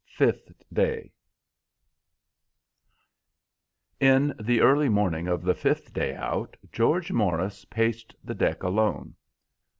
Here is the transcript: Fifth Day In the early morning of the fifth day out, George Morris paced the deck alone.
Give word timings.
Fifth 0.07 0.51
Day 0.73 1.11
In 3.99 4.33
the 4.41 4.61
early 4.61 4.89
morning 4.89 5.27
of 5.27 5.43
the 5.43 5.53
fifth 5.53 5.93
day 5.93 6.15
out, 6.15 6.57
George 6.71 7.11
Morris 7.11 7.65
paced 7.65 8.15
the 8.23 8.33
deck 8.33 8.63
alone. 8.63 9.13